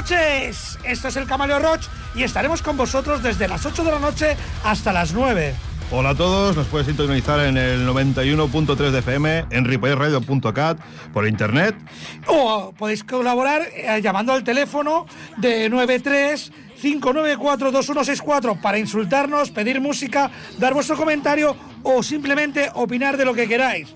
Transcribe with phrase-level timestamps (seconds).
[0.00, 4.34] esto es el Camaleo Roach y estaremos con vosotros desde las 8 de la noche
[4.64, 5.54] hasta las 9.
[5.90, 10.78] Hola a todos, nos puedes sintonizar en el 91.3 de FM, en ripollerradio.cat,
[11.12, 11.76] por internet.
[12.28, 15.04] O podéis colaborar eh, llamando al teléfono
[15.36, 23.34] de 93 594-2164 para insultarnos, pedir música, dar vuestro comentario o simplemente opinar de lo
[23.34, 23.94] que queráis.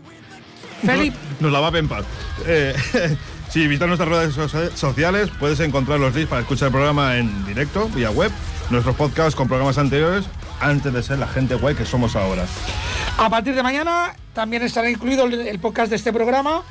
[0.85, 1.17] Felipe.
[1.41, 2.05] Nos la va paz.
[2.45, 2.75] Eh,
[3.55, 7.47] si visitas nuestras redes so- sociales, puedes encontrar los links para escuchar el programa en
[7.47, 8.33] directo, vía web,
[8.69, 10.25] nuestros podcasts con programas anteriores,
[10.59, 12.47] antes de ser la gente guay que somos ahora.
[13.17, 16.65] A partir de mañana también estará incluido el podcast de este programa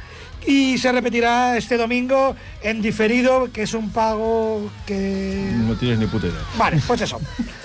[0.46, 5.52] y se repetirá este domingo en diferido, que es un pago que...
[5.54, 6.42] No tienes ni puta idea.
[6.58, 7.18] Vale, pues eso.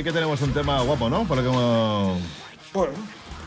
[0.00, 1.26] hoy que tenemos un tema guapo, ¿no?
[1.28, 2.22] Lo que.
[2.72, 2.88] Pues,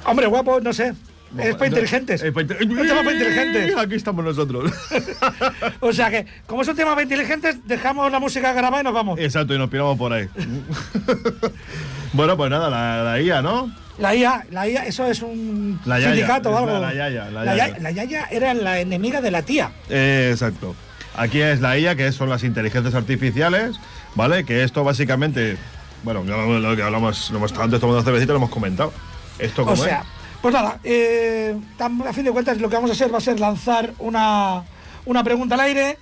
[0.06, 0.94] hombre, guapo, no sé.
[1.36, 2.22] Es para inteligentes.
[2.22, 3.76] Es para inte- Un tema para inteligentes.
[3.76, 4.72] Aquí estamos nosotros.
[5.80, 8.94] O sea que, como es un tema para inteligentes, dejamos la música grabada y nos
[8.94, 9.20] vamos.
[9.20, 10.28] Exacto, y nos piramos por ahí.
[12.14, 13.72] bueno, pues nada, la, la IA, ¿no?
[13.98, 16.72] La IA, la IA, eso es un La yaya, sindicato o algo.
[16.74, 17.44] la- la yaya, la
[17.80, 18.26] La yaya.
[18.32, 19.72] era la enemiga de la tía.
[19.90, 20.76] Eh, exacto.
[21.16, 23.76] Aquí es la IA, que son las inteligencias artificiales,
[24.16, 24.46] ¿vale?
[24.46, 25.58] Que esto básicamente,
[26.04, 28.94] bueno, lo, que hablamos, lo hemos estado antes tomando cervecita, lo hemos comentado.
[29.40, 30.08] ¿Esto O cómo sea, es?
[30.42, 33.40] pues nada, eh, a fin de cuentas lo que vamos a hacer va a ser
[33.40, 34.64] lanzar una,
[35.06, 35.98] una pregunta al aire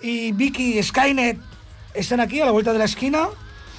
[0.00, 1.38] y Vicky y Skynet
[1.94, 3.28] están aquí a la vuelta de la esquina.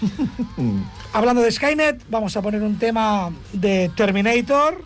[1.14, 4.84] Hablando de Skynet, vamos a poner un tema de Terminator,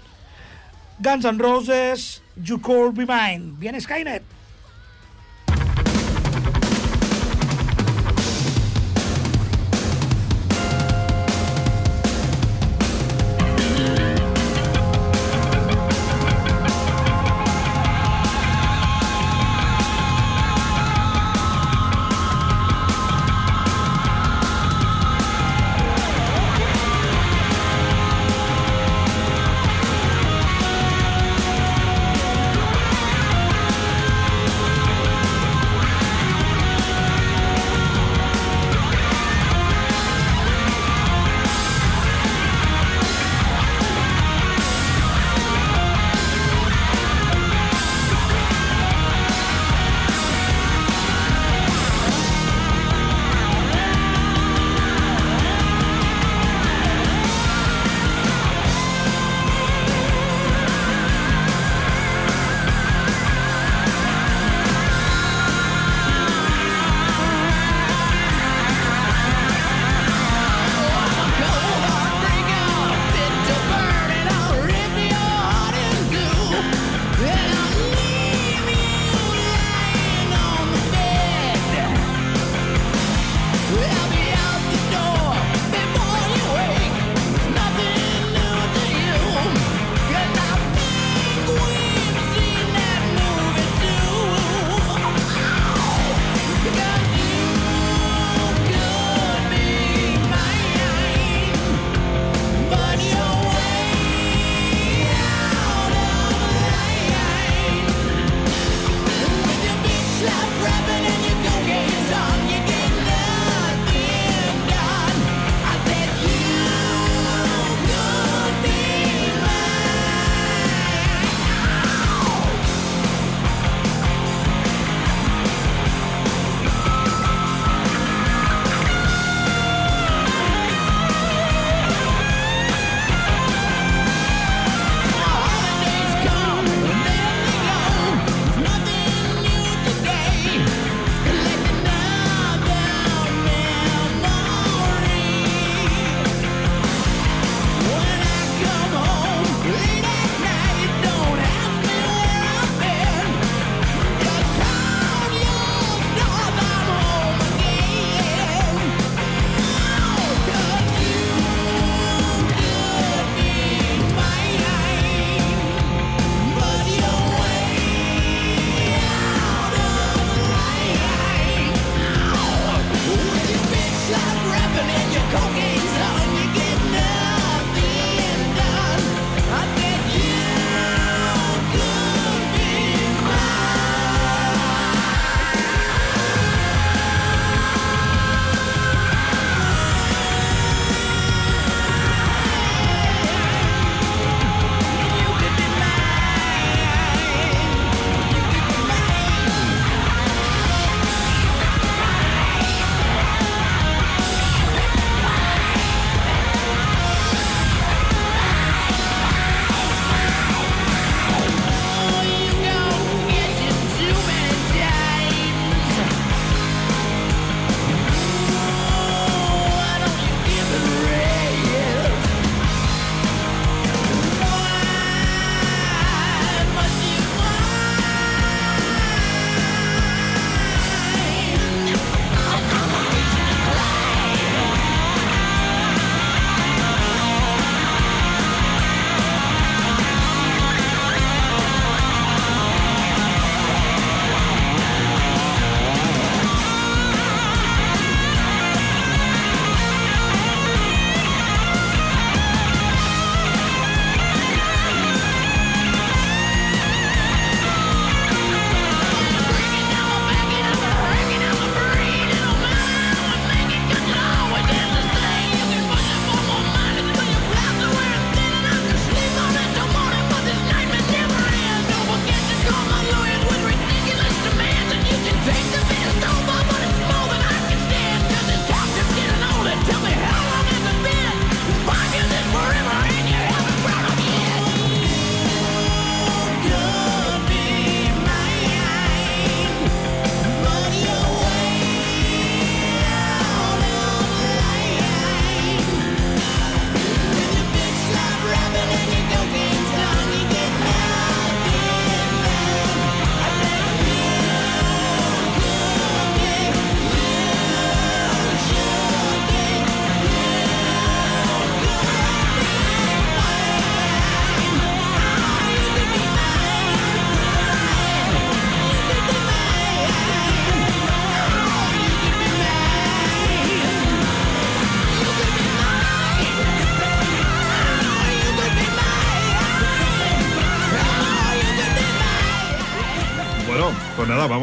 [1.00, 3.54] Guns N' Roses, You Call Be Mine.
[3.58, 4.24] ¿Bien Skynet?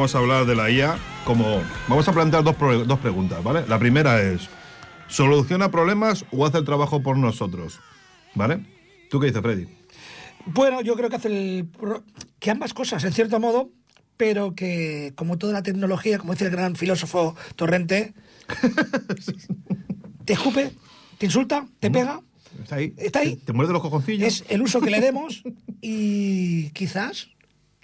[0.02, 1.62] Vamos a hablar de la IA como...
[1.86, 3.64] Vamos a plantear dos, pro- dos preguntas, ¿vale?
[3.68, 4.48] La primera es,
[5.06, 7.78] ¿soluciona problemas o hace el trabajo por nosotros?
[8.34, 8.66] ¿Vale?
[9.10, 9.68] ¿Tú qué dices, Freddy?
[10.44, 11.68] Bueno, yo creo que hace el
[12.40, 13.70] que ambas cosas, en cierto modo,
[14.16, 18.12] pero que como toda la tecnología, como dice el gran filósofo Torrente,
[20.24, 20.72] te escupe,
[21.18, 22.20] te insulta, te pega,
[22.60, 22.92] Está ahí.
[22.98, 23.36] Está ahí.
[23.36, 24.26] Te, te muerde los cojoncillos.
[24.26, 25.42] es el uso que le demos
[25.80, 27.28] y quizás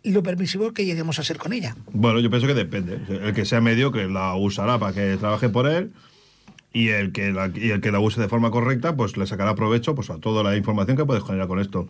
[0.04, 1.76] lo permisivo que lleguemos a ser con ella.
[1.92, 3.00] Bueno, yo pienso que depende.
[3.08, 5.92] El que sea mediocre la usará para que trabaje por él
[6.72, 9.54] y el que la, y el que la use de forma correcta, pues le sacará
[9.54, 11.88] provecho pues, a toda la información que puedes generar con esto.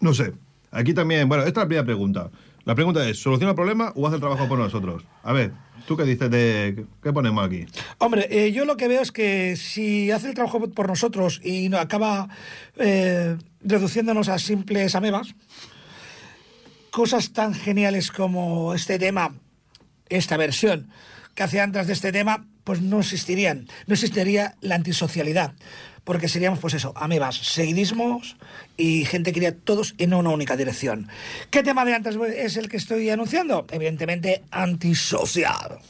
[0.00, 0.32] No sé.
[0.70, 2.30] Aquí también, bueno, esta es la primera pregunta.
[2.64, 5.04] La pregunta es, ¿soluciona el problema o hace el trabajo por nosotros?
[5.22, 5.52] A ver,
[5.86, 6.84] ¿tú qué dices de...
[7.02, 7.66] ¿Qué ponemos aquí?
[7.98, 11.72] Hombre, eh, yo lo que veo es que si hace el trabajo por nosotros y
[11.74, 12.28] acaba
[12.76, 15.34] eh, reduciéndonos a simples amebas,
[16.94, 19.34] cosas tan geniales como este tema,
[20.08, 20.90] esta versión
[21.34, 23.66] que hace antes de este tema, pues no existirían.
[23.88, 25.54] No existiría la antisocialidad,
[26.04, 28.36] porque seríamos, pues eso, amebas, seguidismos
[28.76, 31.08] y gente que iría todos en una única dirección.
[31.50, 33.66] ¿Qué tema de antes es el que estoy anunciando?
[33.72, 35.80] Evidentemente, antisocial.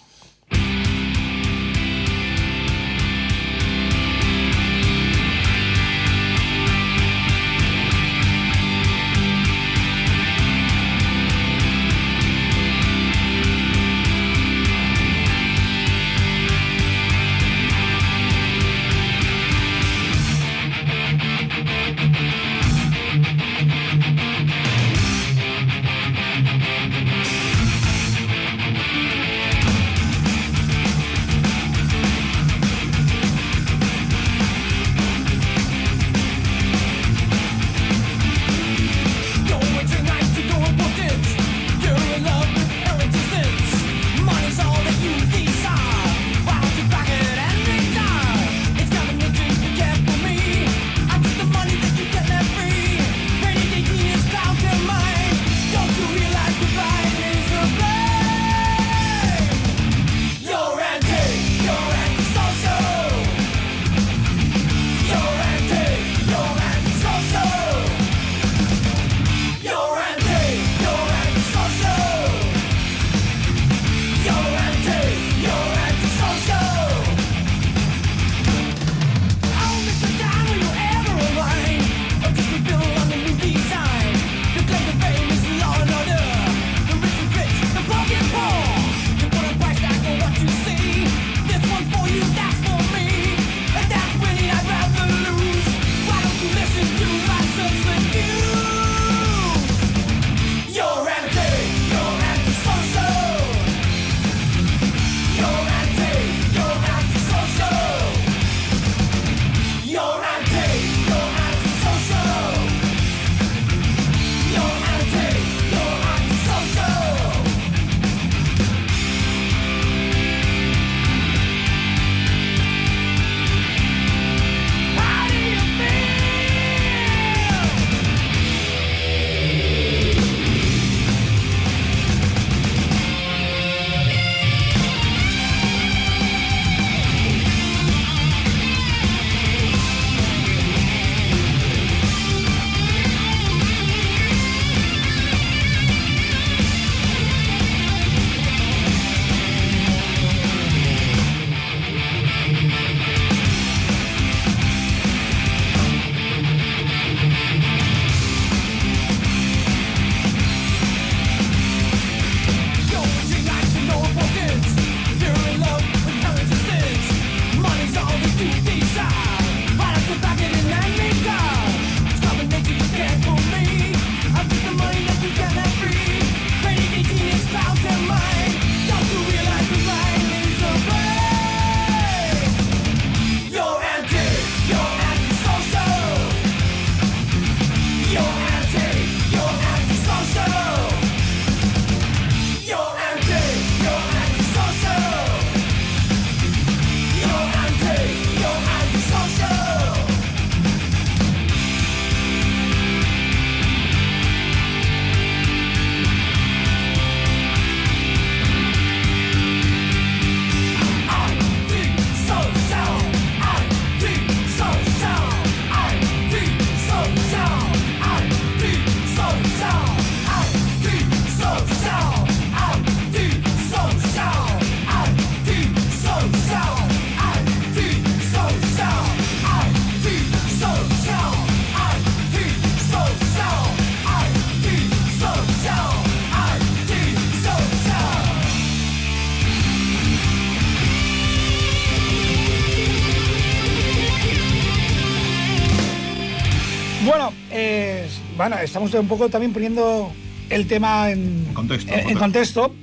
[248.49, 250.13] Bueno, estamos un poco también poniendo
[250.51, 252.75] el tema en, contexto, en- en contexto,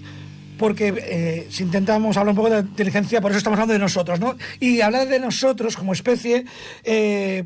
[0.58, 4.20] porque eh, si intentamos hablar un poco de inteligencia, por eso estamos hablando de nosotros,
[4.20, 4.36] ¿no?
[4.60, 6.46] Y hablar de nosotros como especie,
[6.84, 7.44] eh,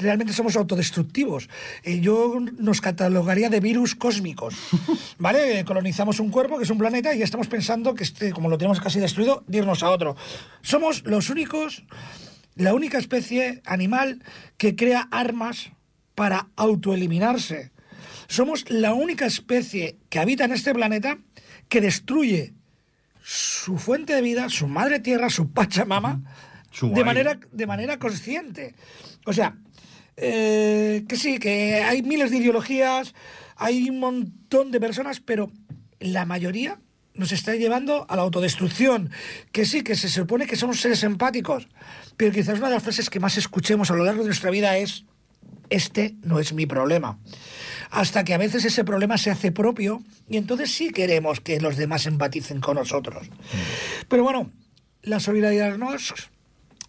[0.00, 1.48] realmente somos autodestructivos.
[1.82, 4.54] Eh, yo nos catalogaría de virus cósmicos,
[5.18, 5.64] ¿vale?
[5.66, 8.80] Colonizamos un cuerpo, que es un planeta, y estamos pensando que, este, como lo tenemos
[8.80, 10.16] casi destruido, de irnos a otro.
[10.62, 11.84] Somos los únicos,
[12.54, 14.22] la única especie animal
[14.56, 15.70] que crea armas
[16.18, 17.70] para autoeliminarse.
[18.26, 21.16] Somos la única especie que habita en este planeta
[21.68, 22.54] que destruye
[23.22, 26.20] su fuente de vida, su madre tierra, su Pachamama,
[26.72, 28.74] Su de manera, de manera consciente.
[29.26, 29.58] O sea,
[30.16, 33.14] eh, que sí, que hay miles de ideologías,
[33.54, 35.52] hay un montón de personas, pero
[36.00, 36.80] la mayoría
[37.14, 39.12] nos está llevando a la autodestrucción.
[39.52, 41.68] Que sí, que se supone que somos seres empáticos,
[42.16, 44.76] pero quizás una de las frases que más escuchemos a lo largo de nuestra vida
[44.78, 45.04] es,
[45.70, 47.18] este no es mi problema.
[47.90, 51.76] Hasta que a veces ese problema se hace propio y entonces sí queremos que los
[51.76, 53.28] demás empaticen con nosotros.
[54.08, 54.50] Pero bueno,
[55.02, 56.12] la solidaridad no es,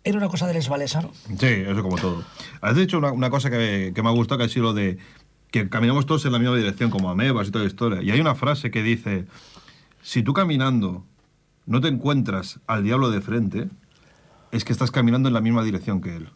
[0.04, 1.12] era una cosa de Les Valesa, ¿no?
[1.40, 2.24] Sí, eso como todo.
[2.62, 4.98] Has dicho una, cosa que, que me ha gustado, que ha sido lo de
[5.52, 8.02] que caminamos todos en la misma dirección, como amebas y toda la historia.
[8.02, 9.26] Y hay una frase que dice,
[10.02, 11.06] si tú caminando
[11.66, 13.70] no te encuentras al diablo de frente,
[14.52, 16.30] es que estás caminando en la misma dirección que él.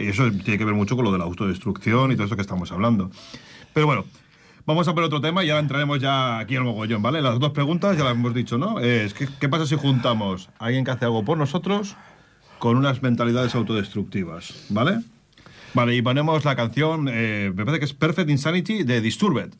[0.00, 2.42] Y eso tiene que ver mucho con lo de la autodestrucción y todo esto que
[2.42, 3.10] estamos hablando.
[3.72, 4.04] Pero bueno,
[4.66, 7.22] vamos a por otro tema y ahora entraremos ya aquí al mogollón, ¿vale?
[7.22, 8.80] Las dos preguntas ya las hemos dicho, ¿no?
[8.80, 11.96] Es, ¿qué, qué pasa si juntamos a alguien que hace algo por nosotros
[12.58, 15.00] con unas mentalidades autodestructivas, ¿vale?
[15.74, 19.50] Vale, y ponemos la canción, eh, me parece que es Perfect Insanity de Disturbed.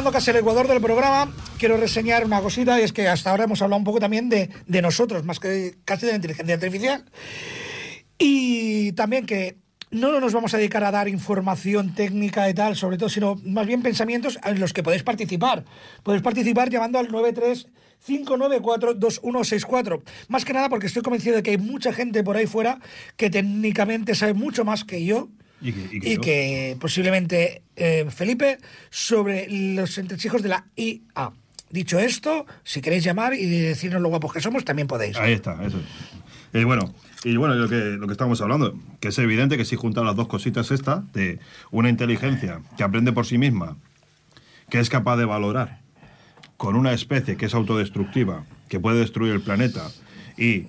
[0.00, 1.30] Llegando casi al ecuador del programa.
[1.58, 4.48] Quiero reseñar una cosita y es que hasta ahora hemos hablado un poco también de,
[4.66, 7.04] de nosotros, más que casi de la inteligencia artificial.
[8.16, 9.58] Y también que
[9.90, 13.66] no nos vamos a dedicar a dar información técnica y tal, sobre todo, sino más
[13.66, 15.66] bien pensamientos en los que podéis participar.
[16.02, 20.02] Podéis participar llamando al 935942164.
[20.28, 22.80] Más que nada porque estoy convencido de que hay mucha gente por ahí fuera
[23.18, 25.28] que técnicamente sabe mucho más que yo.
[25.60, 26.20] Y que, y que Y yo.
[26.20, 28.58] que posiblemente eh, Felipe
[28.90, 31.32] sobre los entresijos de la IA.
[31.70, 35.16] Dicho esto, si queréis llamar y decirnos lo guapos que somos, también podéis.
[35.16, 35.80] Ahí está, eso.
[36.52, 36.92] Y bueno,
[37.22, 40.16] y bueno, lo que, lo que estamos hablando, que es evidente que si juntan las
[40.16, 41.38] dos cositas esta, de
[41.70, 43.76] una inteligencia que aprende por sí misma,
[44.68, 45.80] que es capaz de valorar,
[46.56, 49.88] con una especie que es autodestructiva, que puede destruir el planeta,
[50.36, 50.66] y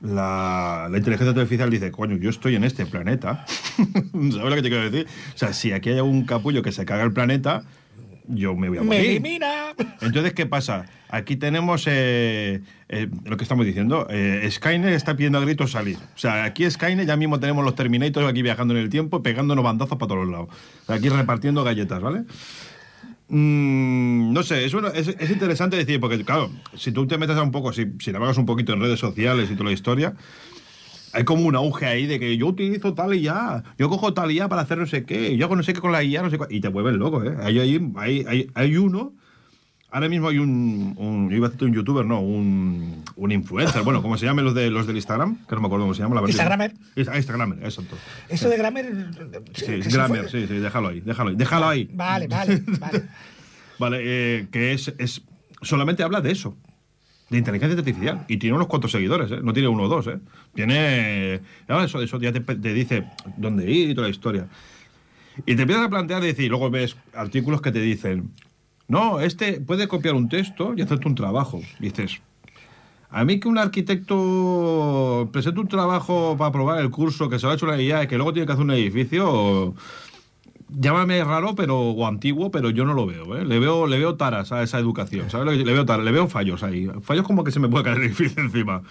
[0.00, 3.44] la, la inteligencia artificial dice, coño, yo estoy en este planeta.
[3.76, 5.06] ¿Sabes lo que te quiero decir?
[5.34, 7.62] O sea, si aquí hay un capullo que se caga el planeta,
[8.28, 9.10] yo me voy a ¡Me morir.
[9.10, 9.74] elimina!
[10.00, 10.86] Entonces, ¿qué pasa?
[11.08, 14.06] Aquí tenemos eh, eh, lo que estamos diciendo.
[14.08, 15.96] Eh, Skynet está pidiendo a gritos salir.
[16.14, 19.64] O sea, aquí Skynet ya mismo tenemos los Terminators aquí viajando en el tiempo, pegándonos
[19.64, 20.48] bandazos para todos lados.
[20.86, 22.22] Aquí repartiendo galletas, ¿vale?
[23.32, 27.42] Mm, no sé, es, es, es interesante decir, porque claro, si tú te metes a
[27.42, 30.14] un poco, si, si navegas un poquito en redes sociales y toda la historia,
[31.12, 34.48] hay como un auge ahí de que yo utilizo tal IA, yo cojo tal IA
[34.48, 36.38] para hacer no sé qué, yo hago no sé qué con la IA, no sé
[36.38, 37.36] cuál, y te vuelves loco, ¿eh?
[37.40, 39.14] Hay, hay, hay, hay uno,
[39.92, 43.82] ahora mismo hay un, un- yo iba a decir un youtuber, no, un, un influencer,
[43.82, 45.36] bueno, ¿cómo se llaman los, de, los del Instagram?
[45.48, 46.36] Que no me acuerdo cómo se llama la versión.
[46.44, 46.72] Instagramer.
[46.96, 47.96] Insta- Instagramer, exacto.
[48.28, 48.86] Esto de Grammer.
[49.54, 51.90] Sí, Grammer, sí, sí, déjalo ahí, déjalo ahí, déjalo ahí.
[51.92, 53.02] Vale, vale, vale.
[53.78, 55.22] Vale, eh, que es, es.
[55.62, 56.54] Solamente habla de eso.
[57.30, 58.26] De inteligencia artificial.
[58.28, 59.38] Y tiene unos cuantos seguidores, ¿eh?
[59.42, 60.18] No tiene uno o dos, ¿eh?
[60.54, 61.40] Tiene.
[61.66, 63.04] ah, eso, eso ya te, te dice
[63.38, 64.48] dónde ir y toda la historia.
[65.46, 68.30] Y te empiezas a plantear y decir, luego ves artículos que te dicen.
[68.90, 71.60] No, este puede copiar un texto y hacerte un trabajo.
[71.78, 72.20] Y dices.
[73.12, 77.52] A mí que un arquitecto presente un trabajo para probar el curso que se lo
[77.52, 79.74] ha hecho la IA y que luego tiene que hacer un edificio,
[80.68, 83.44] llámame raro pero o antiguo, pero yo no lo veo, ¿eh?
[83.44, 85.46] Le veo, le veo taras a esa educación, ¿sabes?
[85.46, 86.88] lo que- Le veo taras, le veo fallos ahí.
[87.02, 88.82] Fallos como que se me puede caer el edificio encima.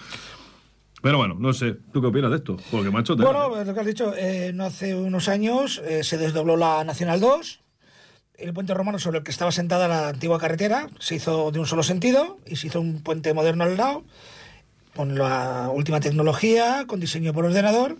[1.02, 1.76] Pero bueno, no sé.
[1.94, 2.58] ¿Tú qué opinas de esto?
[2.70, 6.04] Porque, macho, te- Bueno, pues lo que has dicho, eh, no hace unos años eh,
[6.04, 7.59] se desdobló la Nacional 2,
[8.40, 11.66] el puente romano sobre el que estaba sentada la antigua carretera se hizo de un
[11.66, 14.04] solo sentido y se hizo un puente moderno al lado,
[14.96, 17.96] con la última tecnología, con diseño por ordenador.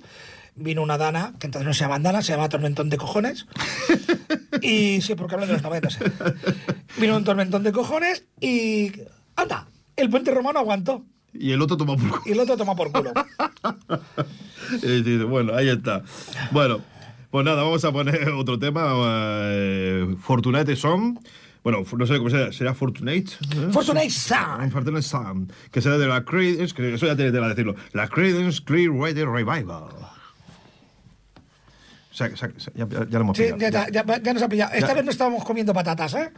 [0.56, 3.46] Vino una dana, que entonces no se llama dana, se llama tormentón de cojones.
[4.62, 5.88] Y sí, porque hablo de los 90.
[5.88, 5.98] sí.
[6.98, 8.92] Vino un tormentón de cojones y.
[9.34, 9.66] ¡Anda!
[9.96, 11.02] El puente romano aguantó.
[11.32, 12.22] Y el otro toma por culo.
[12.26, 13.12] Y el otro toma por culo.
[15.28, 16.02] Bueno, ahí está.
[16.52, 16.80] Bueno,
[17.30, 18.92] pues nada, vamos a poner otro tema.
[19.52, 21.18] eh, Fortunate Song.
[21.62, 23.18] Bueno, no sé cómo será, será Fortunate.
[23.54, 23.68] ¿eh?
[23.70, 24.70] Fortunate Son.
[24.70, 25.50] Fortunate Song.
[25.70, 27.74] Que será de la Creedence, que eso ya tiene que decirlo.
[27.92, 29.84] La Creedence Clearwater Revival.
[32.12, 34.32] O sea, o sea, ya, ya lo hemos Sí, pillado, ya, ya.
[34.34, 34.72] nos ha pillado.
[34.74, 36.32] Esta vez no estábamos comiendo patatas, ¿eh?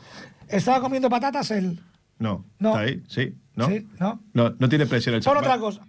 [0.49, 1.81] Estaba comiendo patatas el.
[2.19, 2.71] No, No.
[2.71, 3.03] ¿está ahí?
[3.09, 3.35] ¿Sí?
[3.55, 3.69] ¿No?
[3.69, 4.23] Sí, ¿no?
[4.33, 5.39] No, no tiene presión el chaval.
[5.45, 5.87] otra cosa.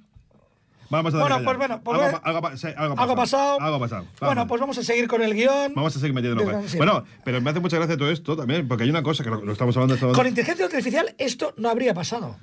[0.93, 3.60] Vamos a Bueno, pues bueno, pues algo, algo algo Algo pasado.
[3.60, 4.06] Algo pasado.
[4.19, 4.47] Bueno, Vamos.
[4.47, 5.73] pues vamos a seguir con el guion.
[5.73, 6.43] Vamos a seguir metiendo.
[6.77, 9.43] Bueno, pero me hace mucha gracia todo esto también, porque hay una cosa que lo,
[9.43, 9.95] lo estamos hablando.
[9.95, 12.38] estamos- Con inteligencia artificial esto no habría pasado.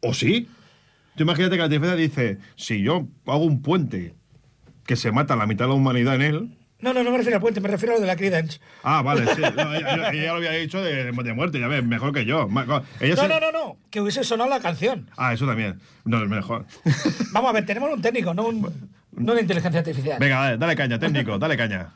[0.00, 0.48] ¿O sí?
[1.14, 4.16] Tú imagínate que la inteligencia dice, si yo hago un puente
[4.84, 6.58] que se mata la mitad de la humanidad en él...
[6.82, 8.60] No, no, no me refiero al puente, me refiero a lo de la Credence.
[8.82, 9.40] Ah, vale, sí.
[9.40, 9.96] No, ella,
[10.32, 12.48] lo había dicho de, de muerte, ya ves, mejor que yo.
[13.00, 15.08] Ella No, se- no, no, no, que hubiese sonado la canción.
[15.16, 15.80] Ah, eso también.
[16.04, 16.66] No, es mejor.
[17.32, 18.62] Vamos a ver, tenemos un técnico, no, un,
[19.12, 20.18] no una inteligencia artificial.
[20.18, 21.90] Venga, dale, dale caña, técnico, dale caña.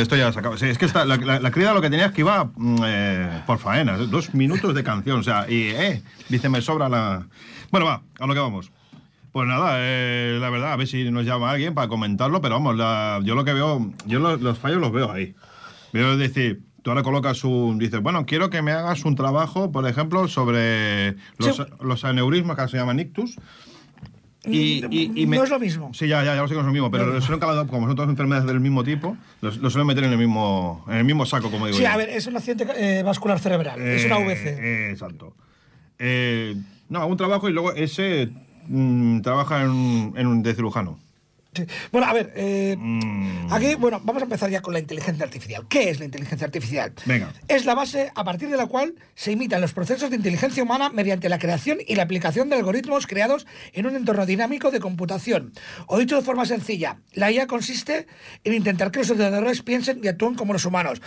[0.00, 0.56] Esto ya se acaba.
[0.58, 2.76] Sí, es que esta- la, la, la cría lo que tenía es que iba mm,
[2.84, 3.96] eh, por faena.
[3.96, 7.26] Dos minutos de canción, o sea, y eh, dice, me sobra la.
[7.70, 8.70] Bueno, va, a lo que vamos.
[9.32, 12.76] Pues nada, eh, la verdad, a ver si nos llama alguien para comentarlo, pero vamos,
[12.76, 15.34] la- yo lo que veo, yo lo- los fallos los veo ahí.
[15.92, 19.86] Veo decir, tú ahora colocas un, dices, bueno, quiero que me hagas un trabajo, por
[19.86, 21.62] ejemplo, sobre los, Sí.
[21.80, 23.36] los aneurismas, que se llaman ictus.
[24.46, 25.92] Y, y- y No es lo mismo.
[25.92, 27.66] Sí, ya, ya, ya lo sé que no es lo mismo, pero lo suelen calado,
[27.66, 30.96] como son todas enfermedades del mismo tipo, los- lo suelen meter en el mismo, en
[30.96, 31.90] el mismo saco, como digo Sí, yo.
[31.90, 34.48] a ver, es un accidente eh, vascular cerebral, es una Eh, VC.
[34.58, 35.34] eh, exacto.
[35.98, 36.56] Eh,
[36.88, 38.30] no, hago un trabajo y luego ese
[38.66, 40.98] mm, trabaja en en un de cirujano.
[41.66, 41.74] Sí.
[41.92, 43.52] Bueno, a ver, eh, Mm.
[43.52, 45.66] aquí, bueno, vamos a empezar ya con la inteligencia artificial.
[45.68, 46.92] ¿Qué es la inteligencia artificial?
[47.06, 47.32] Venga.
[47.48, 50.90] Es la base a partir de la cual se imitan los procesos de inteligencia humana
[50.90, 55.52] mediante la creación y la aplicación de algoritmos creados en un entorno dinámico de computación.
[55.86, 58.06] O dicho de forma sencilla, la IA consiste
[58.44, 61.00] en intentar que los ordenadores piensen y actúen como los humanos.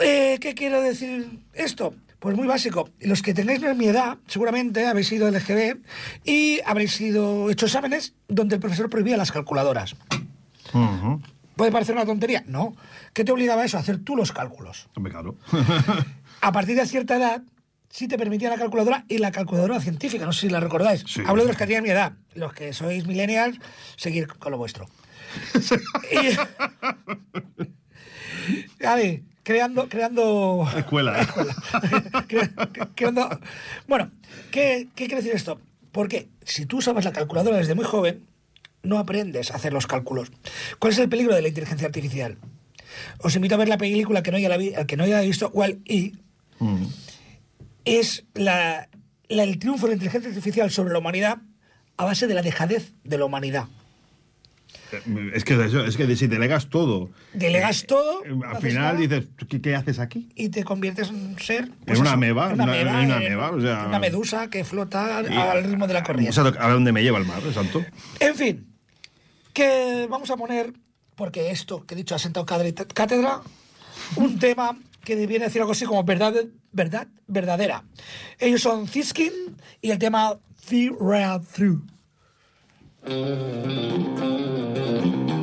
[0.00, 1.94] Eh, ¿Qué quiero decir esto?
[2.18, 2.90] Pues muy básico.
[3.00, 5.78] Los que tenéis mi edad, seguramente habéis sido LGB
[6.24, 9.94] y habréis sido hecho exámenes donde el profesor prohibía las calculadoras.
[11.54, 12.44] ¿Puede parecer una tontería?
[12.46, 12.74] No.
[13.12, 13.76] ¿Qué te obligaba a eso?
[13.76, 14.88] A hacer tú los cálculos.
[14.94, 15.36] Hombre, claro.
[16.40, 17.42] A partir de cierta edad,
[17.90, 20.24] sí te permitía la calculadora y la calculadora científica.
[20.24, 21.04] No sé si la recordáis.
[21.06, 21.22] Sí.
[21.26, 22.12] Hablo de los que tenían mi edad.
[22.34, 23.58] Los que sois millennials,
[23.96, 24.88] seguir con lo vuestro.
[26.12, 26.36] y,
[28.78, 31.26] Gaby, creando, creando Escuela.
[32.28, 33.40] Cre- creando-
[33.86, 34.10] Bueno,
[34.50, 35.58] ¿qué, ¿qué quiere decir esto?
[35.90, 38.26] Porque si tú usabas la calculadora desde muy joven,
[38.82, 40.30] no aprendes a hacer los cálculos.
[40.78, 42.36] ¿Cuál es el peligro de la inteligencia artificial?
[43.20, 45.20] Os invito a ver la película que no haya, la vi- al que no haya
[45.22, 46.12] visto, Wall-E.
[46.58, 46.84] Mm.
[47.86, 48.88] Es la,
[49.28, 51.38] la- el triunfo de la inteligencia artificial sobre la humanidad
[51.96, 53.64] a base de la dejadez de la humanidad.
[54.92, 55.54] Eh, Es que,
[55.86, 57.10] es que si delegas todo.
[57.34, 58.94] Delegas todo, eh, al final nada.
[58.94, 60.28] dices, ¿qué, qué haces aquí?
[60.34, 61.70] y te conviertes en un ser.
[61.86, 65.22] En una en una, una- en una en ameba, o sea- una medusa que flota
[65.28, 66.30] Y- al ritmo de la corriente.
[66.30, 67.84] O sea, a ver dónde me lleva el mar, exacto.
[68.20, 68.66] En fin,
[69.52, 70.72] que vamos a poner,
[71.16, 73.40] porque esto que he dicho ha sentado cátedra,
[74.16, 76.34] un tema que viene a decir algo así como verdad,
[76.72, 77.84] verdad verdadera.
[78.38, 79.32] Ellos son Ziskin
[79.80, 81.82] y el tema The Real Through.
[83.08, 84.22] Thank
[85.30, 85.37] you.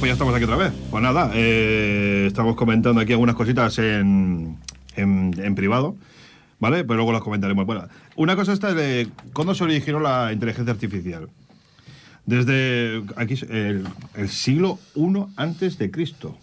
[0.00, 0.72] Pues ya estamos aquí otra vez.
[0.90, 4.56] Pues nada, eh, estamos comentando aquí algunas cositas en,
[4.96, 5.94] en, en privado,
[6.58, 6.84] ¿vale?
[6.84, 7.66] Pero luego las comentaremos.
[7.66, 7.86] Bueno,
[8.16, 11.28] una cosa esta de cuándo se originó la inteligencia artificial.
[12.24, 16.38] Desde aquí el, el siglo I antes de Cristo.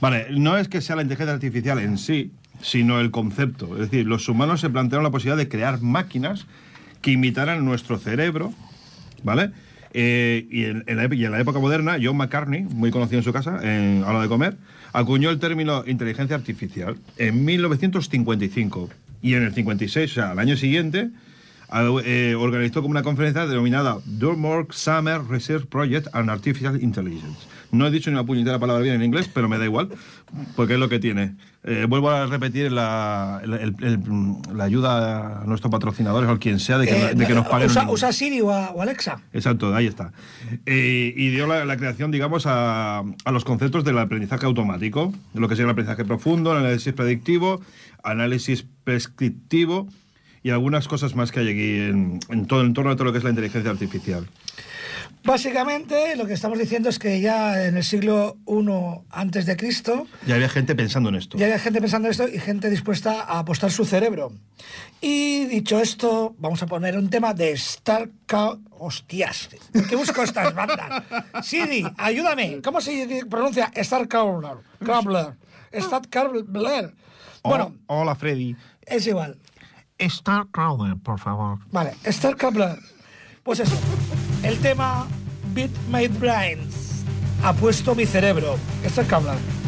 [0.00, 2.30] Vale, no es que sea la inteligencia artificial en sí,
[2.62, 3.74] sino el concepto.
[3.74, 6.46] Es decir, los humanos se plantearon la posibilidad de crear máquinas
[7.02, 8.54] que imitaran nuestro cerebro,
[9.24, 9.50] ¿vale?
[9.98, 13.24] Eh, y, en, en la, y en la época moderna, John McCartney, muy conocido en
[13.24, 14.58] su casa, en, a la de comer,
[14.92, 18.90] acuñó el término inteligencia artificial en 1955.
[19.22, 21.08] Y en el 56, o sea, al año siguiente,
[22.04, 27.46] eh, organizó como una conferencia denominada Durmore Summer Research Project on Artificial Intelligence.
[27.72, 29.88] No he dicho ni una puñetera palabra bien en inglés, pero me da igual,
[30.56, 31.36] porque es lo que tiene.
[31.68, 34.00] Eh, vuelvo a repetir la, el- el- el-
[34.56, 37.46] la ayuda a nuestros patrocinadores o a quien sea de que, Eh, de que nos
[37.48, 37.68] paguen.
[37.88, 39.20] usa, Siri o, a- o Alexa.
[39.32, 40.12] Exacto, ahí está.
[40.64, 45.40] Eh, y dio la, la creación, digamos, a, a los conceptos del aprendizaje automático, de
[45.40, 47.60] lo que sería el aprendizaje profundo, el análisis predictivo,
[48.04, 49.88] análisis prescriptivo
[50.44, 53.12] y algunas cosas más que hay aquí en, en todo en torno a todo lo
[53.12, 54.26] que es la inteligencia artificial.
[55.26, 60.06] Básicamente, lo que estamos diciendo es que ya en el siglo I antes de Cristo
[60.24, 61.36] Ya había gente pensando en esto.
[61.36, 64.32] ya había gente pensando en esto y gente dispuesta a apostar su cerebro.
[65.00, 70.22] Y dicho esto, vamos a poner un tema de Star Cow- Hostias, ¿por qué busco
[70.22, 71.02] estas bandas?
[71.42, 72.60] Siri, ayúdame.
[72.62, 74.58] ¿Cómo se pronuncia Star Crawler?
[74.78, 75.34] Crawler.
[75.72, 76.94] Star Crawler.
[77.42, 78.54] Bueno, hola, Freddy.
[78.82, 79.36] es igual.
[79.98, 81.58] Star Crowder, por favor.
[81.72, 82.78] Vale, Star Crawler.
[83.42, 83.76] Pues eso,
[84.46, 85.08] el tema
[85.54, 87.02] Beat My Brains.
[87.42, 88.56] Ha puesto mi cerebro.
[88.84, 89.34] Star Crawler.
[89.34, 89.65] It's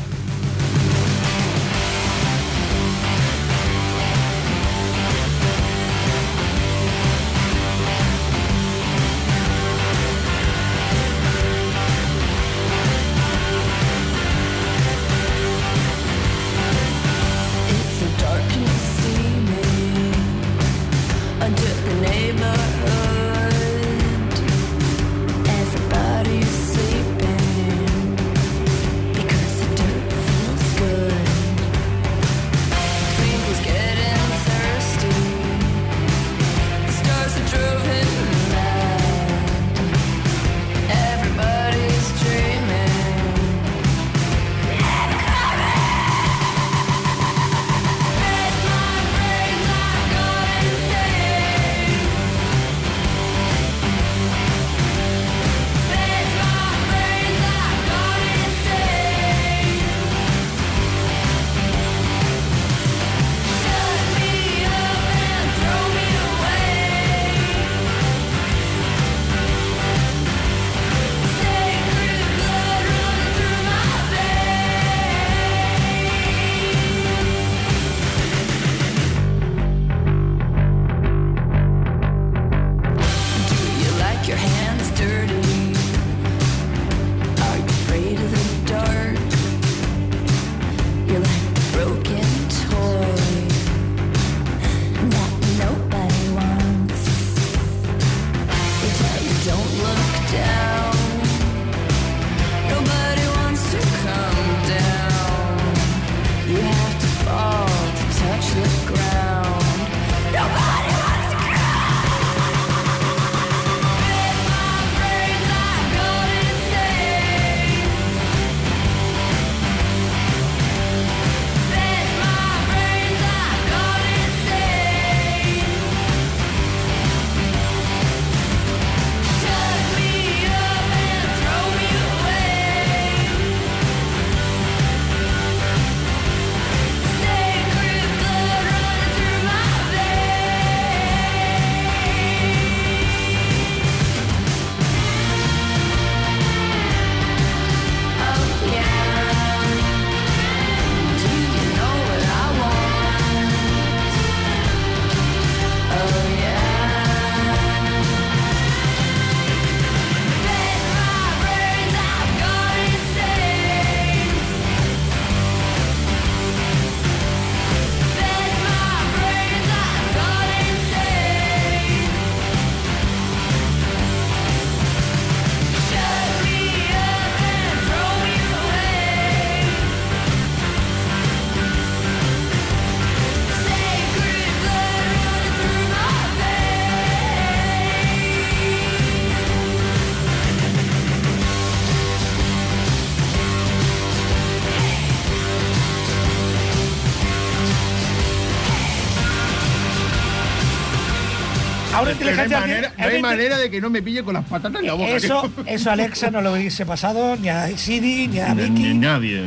[202.36, 204.86] no hay manera, no hay manera de que no me pille con las patatas en
[204.88, 205.10] la boca.
[205.10, 208.70] Eso, eso Alexa no lo hubiese pasado ni a Siri ni a Vicky.
[208.70, 209.42] ni nadie.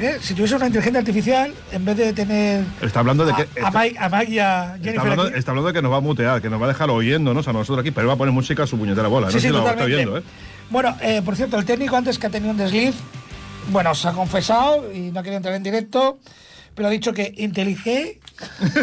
[0.00, 0.18] ¿Eh?
[0.20, 3.48] Si tuviese una inteligencia artificial, en vez de tener Está hablando de a, que.
[3.62, 5.38] a Mike, a Mike y a Está Jennifer hablando, aquí.
[5.38, 7.52] está hablando de que nos va a mutear, que nos va a dejar oyéndonos a
[7.52, 9.30] nosotros aquí, pero va a poner música a su puñetera bola.
[9.30, 9.96] Sí, no sí, sé si lo está totalmente.
[10.10, 10.22] oyendo, ¿eh?
[10.70, 12.94] Bueno, eh, por cierto, el técnico antes que ha tenido un desliz,
[13.70, 16.18] bueno, se ha confesado y no quería entrar en directo,
[16.74, 18.20] pero ha dicho que inteligé.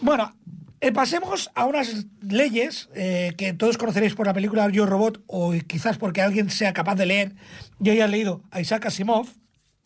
[0.00, 0.32] bueno,
[0.80, 5.52] eh, pasemos a unas leyes eh, que todos conoceréis por la película Yo Robot o
[5.66, 7.34] quizás porque alguien sea capaz de leer.
[7.78, 9.28] Yo ya he leído a Isaac Asimov.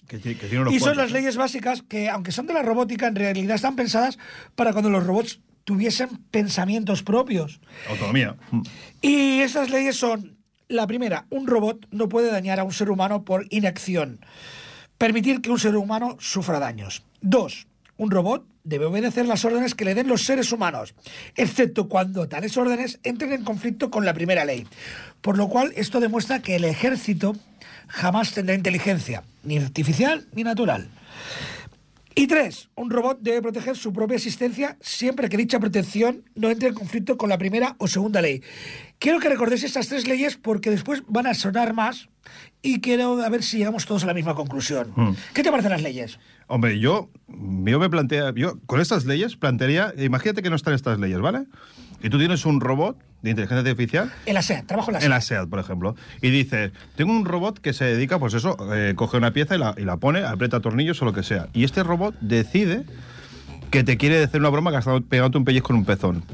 [0.07, 2.63] Que, que tiene unos Y son cuantos, las leyes básicas que, aunque son de la
[2.63, 4.19] robótica, en realidad están pensadas
[4.55, 7.61] para cuando los robots tuviesen pensamientos propios.
[7.89, 8.37] Autonomía.
[9.01, 10.37] Y esas leyes son,
[10.69, 14.21] la primera, un robot no puede dañar a un ser humano por inacción.
[14.99, 17.03] Permitir que un ser humano sufra daños.
[17.21, 17.67] Dos,
[17.97, 20.95] un robot debe obedecer las órdenes que le den los seres humanos,
[21.37, 24.67] excepto cuando tales órdenes entren en conflicto con la primera ley.
[25.21, 27.37] Por lo cual, esto demuestra que el ejército
[27.89, 30.89] jamás tendrá inteligencia, ni artificial ni natural.
[32.17, 36.69] Y tres, un robot debe proteger su propia existencia siempre que dicha protección no entre
[36.69, 38.41] en conflicto con la primera o segunda ley.
[39.01, 42.09] Quiero que recordéis estas tres leyes porque después van a sonar más
[42.65, 44.93] y quiero a ver si llegamos todos a la misma conclusión.
[45.35, 46.19] ¿Qué te parecen las leyes?
[46.47, 50.99] Hombre, yo, yo me plantea, yo con estas leyes plantearía, imagínate que no están estas
[50.99, 51.45] leyes, ¿vale?
[52.03, 55.03] Y tú tienes un robot de inteligencia artificial En la SEAT, trabajo en la en
[55.03, 55.11] SEAT.
[55.11, 58.95] la SEAT, por ejemplo, y dices, tengo un robot que se dedica, pues eso, eh,
[58.97, 61.49] coge una pieza y la, y la pone, aprieta tornillos o lo que sea.
[61.53, 62.85] Y este robot decide
[63.71, 66.25] que te quiere hacer una broma gastando, pegándote un pellizco con un pezón.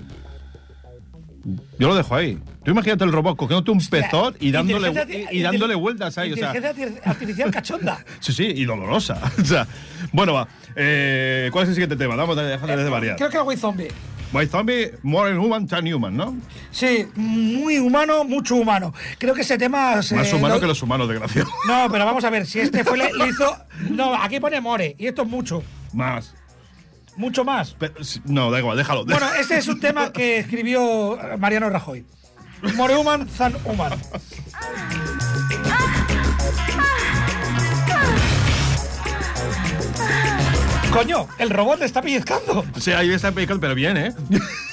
[1.79, 2.39] Yo lo dejo ahí.
[2.65, 4.93] Tú imagínate el robot cogiéndote un pezón y dándole,
[5.33, 6.33] y, dándole vueltas ahí.
[6.33, 6.53] O sea,
[7.05, 8.05] artificial cachonda.
[8.21, 9.21] sí, sí, y dolorosa.
[9.41, 9.67] o sea,
[10.13, 10.49] bueno, va.
[10.77, 12.17] Eh, ¿Cuál es el siguiente tema?
[12.17, 13.17] Vamos a dejar de variar.
[13.17, 13.89] Creo que era White Zombie.
[14.33, 16.37] White Zombie, more human than human, ¿no?
[16.71, 18.95] Sí, muy humano, mucho humano.
[19.19, 20.01] Creo que ese tema...
[20.03, 21.51] se- Más humano lo- que los humanos, desgraciado.
[21.67, 23.57] No, pero vamos a ver, si este fue le hizo...
[23.91, 26.33] No, aquí pone More, y esto es mucho, Más.
[27.21, 27.77] Mucho más.
[27.79, 29.05] Pero, sí, no, da igual, déjalo.
[29.05, 32.05] Bueno, este es un tema que escribió eh, Mariano Rajoy.
[32.75, 33.93] More human than human.
[40.93, 42.65] Coño, el robot le está pellizcando.
[42.79, 44.15] Sea, ahí está pellizcando, pero bien, ¿eh?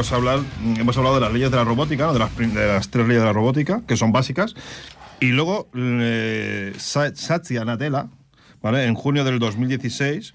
[0.00, 0.38] vamos a hablar,
[0.78, 2.14] hemos hablado de las leyes de la robótica, ¿no?
[2.14, 4.54] de, las, de las tres leyes de la robótica, que son básicas.
[5.20, 8.06] Y luego, eh, Sa- Satya Nadella,
[8.62, 8.86] ¿vale?
[8.86, 10.32] en junio del 2016,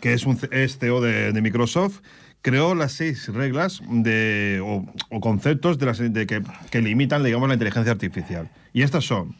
[0.00, 1.98] que es un CEO de, de Microsoft,
[2.40, 7.48] creó las seis reglas de, o, o conceptos de las, de que, que limitan, digamos,
[7.48, 8.48] la inteligencia artificial.
[8.72, 9.36] Y estas son,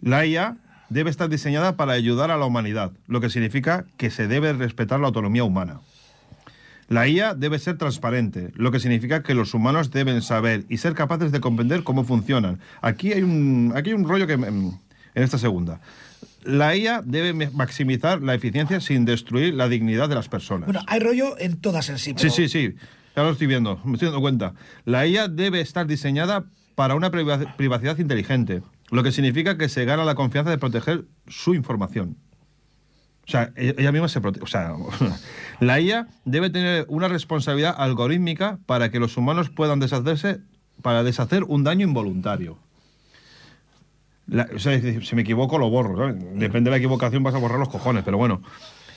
[0.00, 0.56] la IA
[0.88, 4.98] debe estar diseñada para ayudar a la humanidad, lo que significa que se debe respetar
[4.98, 5.78] la autonomía humana.
[6.88, 10.94] La IA debe ser transparente, lo que significa que los humanos deben saber y ser
[10.94, 12.60] capaces de comprender cómo funcionan.
[12.82, 14.36] Aquí hay un, aquí hay un rollo que...
[14.36, 14.80] mm,
[15.16, 15.80] En esta segunda.
[16.42, 20.66] La IA debe maximizar la eficiencia sin destruir la dignidad de las personas.
[20.66, 22.10] Bueno, hay rollo en todas en sí.
[22.10, 22.74] Sí, pero- sí, sí.
[23.16, 24.54] Ya lo estoy viendo, me estoy dando cuenta.
[24.84, 28.60] La IA debe estar diseñada para una priva- privacidad inteligente,
[28.90, 32.16] lo que significa que se gana la confianza de proteger su información.
[33.26, 34.44] O sea, ella ella misma se protege.
[34.44, 34.74] O sea,
[35.60, 40.40] la IA debe tener una responsabilidad algorítmica para que los humanos puedan deshacerse,
[40.82, 42.58] para deshacer un daño involuntario.
[44.54, 46.12] O sea, si me equivoco, lo borro.
[46.12, 48.42] Depende de la equivocación, vas a borrar los cojones, pero bueno.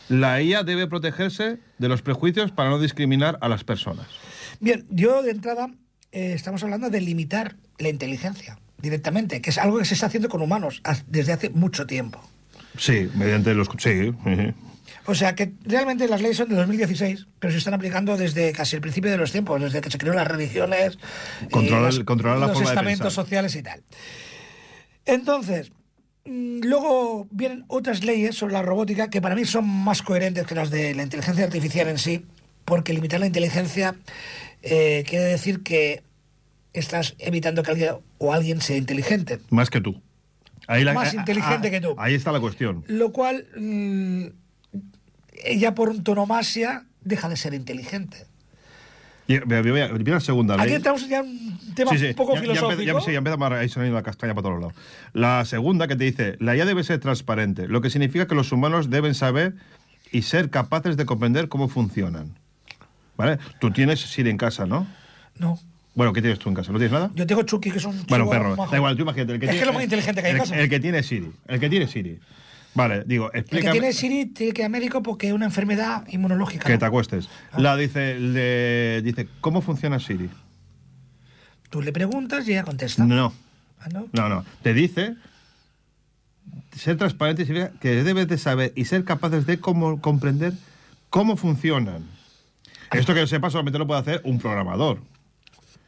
[0.09, 4.07] La IA debe protegerse de los prejuicios para no discriminar a las personas.
[4.61, 5.69] Bien, yo de entrada
[6.13, 10.30] eh, estamos hablando de limitar la inteligencia directamente, que es algo que se está haciendo
[10.30, 12.21] con humanos desde hace mucho tiempo.
[12.78, 13.67] Sí, mediante los.
[13.78, 14.13] Sí.
[15.05, 18.75] O sea que realmente las leyes son de 2016, pero se están aplicando desde casi
[18.75, 20.97] el principio de los tiempos, desde que se crearon las religiones,
[21.49, 23.82] Controlar- la los forma estamentos sociales y tal.
[25.05, 25.71] Entonces,
[26.25, 30.55] mm, luego vienen otras leyes sobre la robótica que para mí son más coherentes que
[30.55, 32.25] las de la inteligencia artificial en sí,
[32.65, 33.95] porque limitar la inteligencia
[34.61, 36.03] eh, quiere decir que
[36.73, 39.39] estás evitando que alguien o alguien sea inteligente.
[39.49, 40.01] Más que tú.
[40.68, 41.95] Ahí la- Más ah, inteligente ah, que tú.
[41.97, 42.84] Ahí está la cuestión.
[42.88, 44.26] Lo cual, mm,
[45.45, 48.26] ella por antonomasia deja de ser inteligente.
[49.28, 50.65] Y- voy a- voy a- voy a la segunda ley.
[50.65, 52.82] Aquí entramos ya en un tema Sí, sí, un poco ya- filosófico.
[52.82, 54.74] Ya, ya empieza a soniendo la castaña para todos lados.
[55.13, 58.51] La segunda que te dice, la IA debe ser transparente, lo que significa que los
[58.51, 59.55] humanos deben saber
[60.11, 62.38] y ser capaces de comprender cómo funcionan.
[63.18, 63.39] ¿Vale?
[63.59, 64.88] Tú tienes Siri en casa, ¿no?
[65.38, 65.59] No.
[65.98, 66.72] Bueno, ¿qué tienes tú en casa?
[66.72, 67.10] ¿No tienes nada?
[67.16, 69.34] Yo tengo Chucky, que es un Bueno, perro, da igual, tú imagínate.
[69.34, 70.56] El que Es tiene, que es lo más inteligente que hay en casa.
[70.56, 71.32] el que tiene Siri.
[71.48, 72.20] El que tiene Siri.
[72.76, 73.72] Vale, digo, El que explícame.
[73.72, 76.68] tiene Siri tiene que ir a médico porque es una enfermedad inmunológica.
[76.68, 76.78] Que ¿no?
[76.80, 77.30] te acuestes.
[77.52, 77.60] Ah.
[77.60, 80.30] La dice, le dice, ¿cómo funciona Siri?
[81.72, 83.04] Tú le preguntas y ella contesta.
[83.04, 83.34] No.
[83.80, 84.08] Ah, ¿no?
[84.14, 84.45] No, no.
[84.62, 85.16] Te dice
[86.76, 90.54] ser transparente significa que debes de saber y ser capaces de cómo, comprender
[91.10, 92.06] cómo funcionan.
[92.91, 95.00] Esto que sepa solamente lo puede hacer un programador.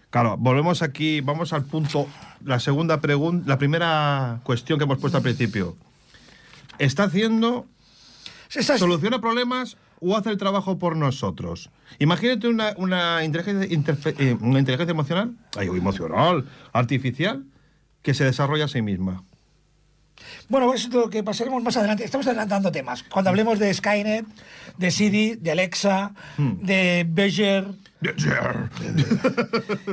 [0.10, 2.08] Claro, volvemos aquí, vamos al punto,
[2.44, 5.78] la segunda pregunta, la primera cuestión que hemos puesto al principio.
[6.80, 7.68] ¿Está haciendo,
[8.50, 11.70] soluciona problemas o hace el trabajo por nosotros?
[12.00, 17.44] Imagínate una, una inteligencia, interfe- eh, una inteligencia emocional, ay, emocional, artificial,
[18.02, 19.24] que se desarrolla a sí misma.
[20.48, 22.04] Bueno, eso es lo que pasaremos más adelante.
[22.04, 23.04] Estamos adelantando temas.
[23.04, 24.26] Cuando hablemos de Skynet,
[24.78, 26.54] de Siri, de Alexa, Hmm.
[26.62, 27.66] de Beger.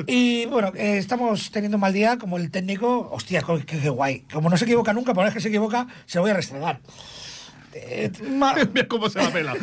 [0.06, 3.08] Y bueno, eh, estamos teniendo un mal día como el técnico.
[3.10, 4.20] Hostia, qué, qué- guay.
[4.32, 6.80] Como no se equivoca nunca, por vez que se equivoca, se lo voy a restregar.
[7.74, 9.54] Eh, ma- Mira cómo se la pela.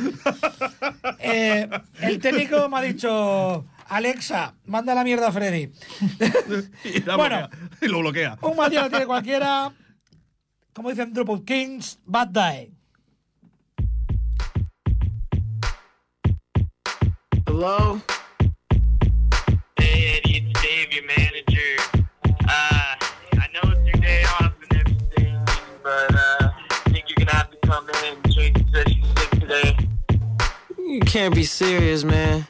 [1.20, 1.68] eh,
[2.02, 5.70] el técnico me ha dicho: Alexa, manda la mierda a Freddy.
[6.84, 7.48] y, Bueno.
[7.48, 7.50] bloquea,
[7.82, 8.38] y lo bloquea.
[8.42, 9.72] Un mal día lo tiene cualquiera.
[10.74, 12.72] Como dicen Drop Kings, bad day.
[17.46, 18.02] Hello?
[19.78, 22.02] Hey, Eddie, it's Dave, your manager.
[22.50, 22.96] Uh,
[23.34, 25.46] I know it's your day off and everything,
[25.84, 29.30] but uh, I think you're gonna have to come in and Tracy said she's sick
[29.40, 29.78] today.
[30.80, 32.48] You can't be serious, man.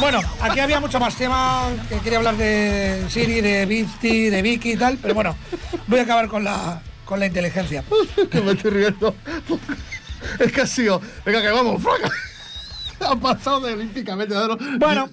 [0.00, 4.72] Bueno, aquí había mucho más tema, que quería hablar de Siri, de Vifty, de Vicky
[4.72, 5.36] y tal, pero bueno,
[5.86, 7.84] voy a acabar con la, con la inteligencia.
[8.30, 9.14] que me estoy riendo.
[10.40, 11.00] Es que ha sido.
[11.24, 12.10] Venga, que vamos, fraca.
[13.00, 14.34] Ha pasado de olímpicamente.
[14.34, 14.58] ¿no?
[14.78, 15.08] Bueno,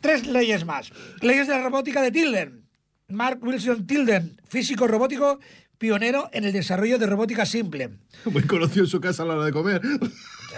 [0.00, 0.92] tres leyes más.
[1.22, 2.68] Leyes de la robótica de Tilden.
[3.08, 5.40] Mark Wilson Tilden, físico robótico,
[5.78, 7.90] pionero en el desarrollo de robótica simple.
[8.26, 9.80] Muy conocido en su casa a la hora de comer.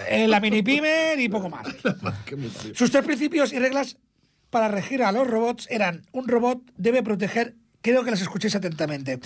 [0.07, 1.67] En la mini pimer y poco más.
[2.73, 3.97] Sus tres principios y reglas
[4.49, 9.19] para regir a los robots eran un robot debe proteger, creo que las escuchéis atentamente,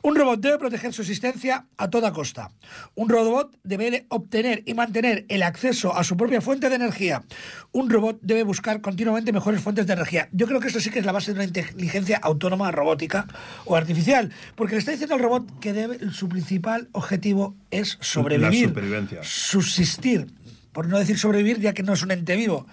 [0.00, 2.50] un robot debe proteger su existencia a toda costa.
[2.94, 7.24] Un robot debe de obtener y mantener el acceso a su propia fuente de energía.
[7.72, 10.28] Un robot debe buscar continuamente mejores fuentes de energía.
[10.32, 13.26] Yo creo que esto sí que es la base de una inteligencia autónoma robótica
[13.64, 18.68] o artificial, porque le está diciendo al robot que debe, su principal objetivo es sobrevivir.
[18.68, 19.20] supervivencia.
[19.24, 20.28] Subsistir,
[20.72, 22.66] por no decir sobrevivir, ya que no es un ente vivo.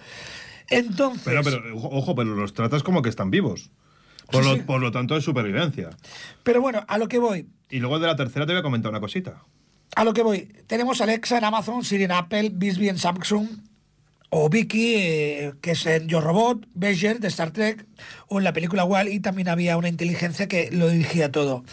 [0.68, 3.70] Entonces, Pero, pero, ojo, pero los tratas como que están vivos.
[4.32, 4.62] Por, Sí, lo, sí.
[4.62, 5.90] por lo tanto, es supervivencia.
[6.42, 7.46] pero bueno, a lo que voy.
[7.70, 9.42] Y luego de la tercera te voy a comentar una cosita.
[9.94, 10.48] A lo que voy.
[10.66, 13.46] Tenemos Alexa en Amazon, Siri en Apple, Bixby en Samsung,
[14.30, 17.84] o Vicky, eh, que es en Yo Robot, Beger de Star Trek,
[18.28, 21.64] o en la película Wall, y también había una inteligencia que lo dirigía todo.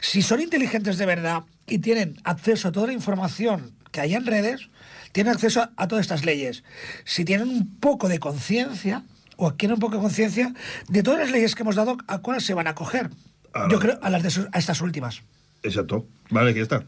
[0.00, 4.26] Si son inteligentes de verdad y tienen acceso a toda la información que hay en
[4.26, 4.68] redes,
[5.12, 6.62] tienen acceso a todas estas leyes.
[7.06, 9.04] Si tienen un poco de conciencia,
[9.36, 10.52] o adquieren un poco de conciencia,
[10.88, 13.10] de todas las leyes que hemos dado, ¿a cuáles se van a coger?
[13.54, 15.22] A Yo creo a, las de a estas últimas.
[15.62, 16.06] Exacto.
[16.30, 16.84] Vale, aquí está.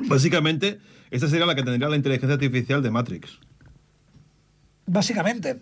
[0.00, 0.78] Básicamente,
[1.10, 3.38] esta sería la que tendría la inteligencia artificial de Matrix.
[4.86, 5.60] Básicamente,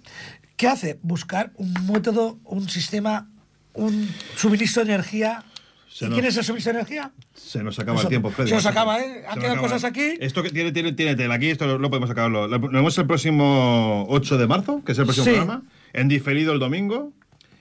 [0.56, 0.98] ¿qué hace?
[1.02, 3.28] Buscar un método, un sistema,
[3.74, 5.44] un suministro de energía.
[5.88, 7.12] Se ¿Y nos- quién es el suministro de energía?
[7.34, 8.50] Se nos acaba el tiempo, Freddy.
[8.50, 9.24] se nos acaba, ¿eh?
[9.28, 10.14] Han quedado cosas aquí.
[10.20, 11.34] Esto que tiene, tiene, tiene tela.
[11.34, 12.46] Aquí esto lo, lo podemos sacarlo.
[12.46, 15.30] Lo, lo vemos el próximo 8 de marzo, que es el próximo Sí.
[15.32, 15.62] programa.
[15.92, 17.12] En diferido el domingo.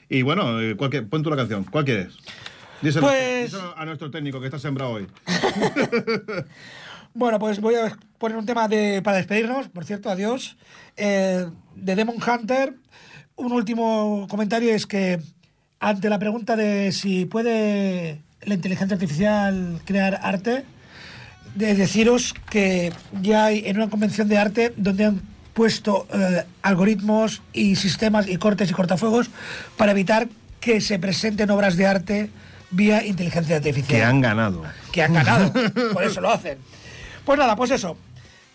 [0.10, 1.64] Y bueno, eh, ¿cuál que- pon tú la canción.
[1.64, 2.18] ¿Cuál quieres?
[2.82, 5.08] Díselo, Pues- díselo a nuestro técnico que está sembrado hoy.
[7.18, 10.58] Bueno, pues voy a poner un tema de, para despedirnos, por cierto, adiós.
[10.98, 11.46] Eh,
[11.76, 12.74] de Demon Hunter.
[13.38, 15.22] Un último comentario es que
[15.80, 20.66] ante la pregunta de si puede la inteligencia artificial crear arte,
[21.56, 25.22] de deciros que ya hay en una convención de arte donde han
[25.56, 29.30] puesto eh, algoritmos y sistemas y cortes y cortafuegos
[29.78, 30.28] para evitar
[30.60, 32.30] que se presenten obras de arte
[32.72, 34.64] vía inteligencia artificial ganado.
[34.92, 35.52] que han ganado.
[35.94, 36.58] Por eso lo hacen.
[37.24, 37.98] Pues nada, pues eso.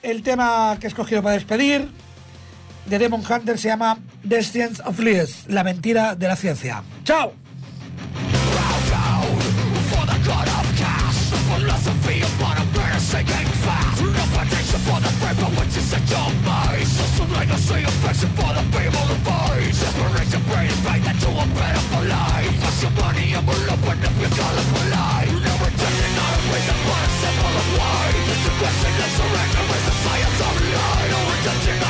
[0.02, 1.88] El tema que he escogido para despedir
[2.86, 3.98] de Demon Hunter se llama
[4.28, 6.82] The Science of Lies, la mentira de la ciencia.
[7.04, 7.32] ¡Chao!
[14.86, 19.16] for the frame from you set your mind System legacy, affection for the people who
[19.26, 22.54] fight Desperation, brain, fight that you are better for life.
[22.62, 24.64] Pass your money and we'll open up your collar
[25.44, 29.84] never did it, a reason but a symbol of why This aggression is surrender, is
[29.88, 31.89] the science of life No redemption,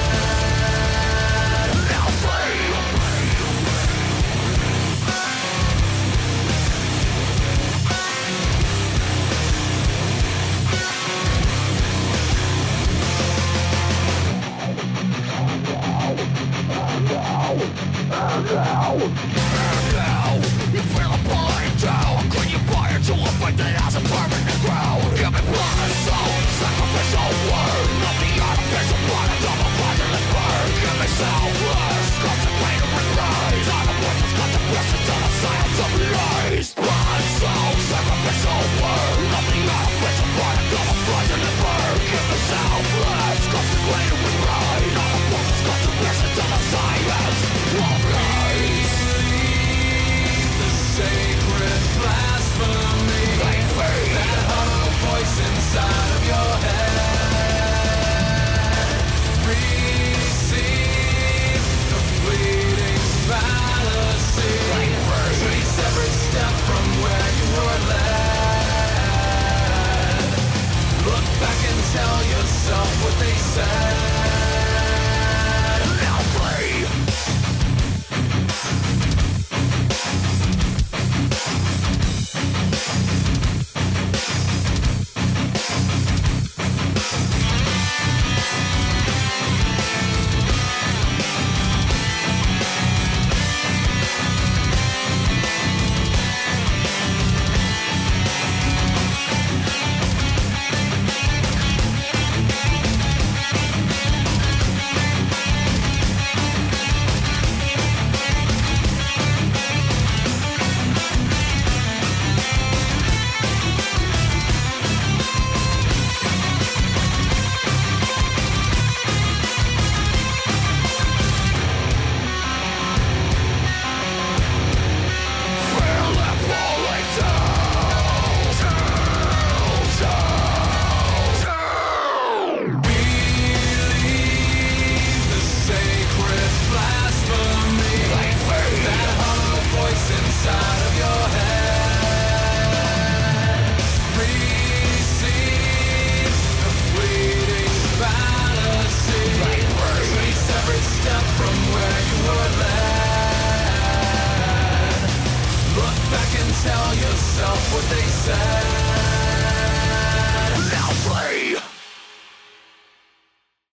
[17.61, 20.33] And now, and now,
[20.73, 22.25] you feel a burning down.
[22.33, 25.05] Could you buy it to a faith that has a permanent ground?
[25.13, 27.87] Give me blood and soul, sacrificial word.
[28.01, 30.69] Not the artificial product of a fraudulent bird.
[30.73, 33.67] Give me selfless, consecrated reprise.
[33.77, 36.67] I'm a witness, contribution to the science of lies.
[36.81, 39.30] Blood and soul, sacrificial word.